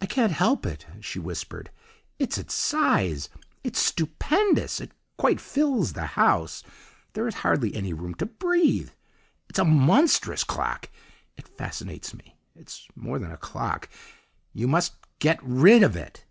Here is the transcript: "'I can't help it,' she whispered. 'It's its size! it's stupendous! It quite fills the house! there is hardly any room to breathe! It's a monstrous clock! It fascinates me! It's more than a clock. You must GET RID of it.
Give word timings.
"'I 0.00 0.06
can't 0.06 0.32
help 0.32 0.64
it,' 0.64 0.86
she 1.02 1.18
whispered. 1.18 1.70
'It's 2.18 2.38
its 2.38 2.54
size! 2.54 3.28
it's 3.62 3.78
stupendous! 3.78 4.80
It 4.80 4.92
quite 5.18 5.38
fills 5.38 5.92
the 5.92 6.06
house! 6.06 6.62
there 7.12 7.28
is 7.28 7.34
hardly 7.44 7.74
any 7.74 7.92
room 7.92 8.14
to 8.14 8.24
breathe! 8.24 8.88
It's 9.50 9.58
a 9.58 9.66
monstrous 9.66 10.44
clock! 10.44 10.88
It 11.36 11.46
fascinates 11.46 12.14
me! 12.14 12.38
It's 12.54 12.88
more 12.96 13.18
than 13.18 13.30
a 13.30 13.36
clock. 13.36 13.90
You 14.54 14.66
must 14.66 14.94
GET 15.18 15.40
RID 15.42 15.82
of 15.82 15.94
it. 15.94 16.24